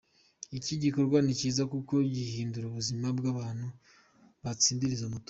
[0.57, 3.67] Iki gikorwa ni cyiza kuko gihindura ubuzima bw’abantu
[4.43, 5.19] batsindira izi moto.